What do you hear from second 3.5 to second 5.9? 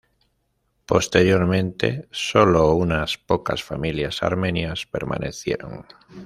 familias armenias permanecieron.